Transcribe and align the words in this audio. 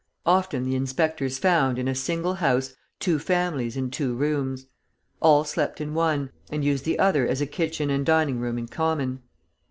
Often 0.25 0.63
the 0.63 0.73
inspectors 0.73 1.37
found, 1.37 1.77
in 1.77 1.87
a 1.87 1.93
single 1.93 2.33
house, 2.33 2.73
two 2.99 3.19
families 3.19 3.77
in 3.77 3.91
two 3.91 4.15
rooms. 4.15 4.65
All 5.19 5.43
slept 5.43 5.79
in 5.79 5.93
one, 5.93 6.31
and 6.49 6.65
used 6.65 6.85
the 6.85 6.97
other 6.97 7.27
as 7.27 7.39
a 7.39 7.45
kitchen 7.45 7.91
and 7.91 8.03
dining 8.03 8.39
room 8.39 8.57
in 8.57 8.67
common. 8.67 9.21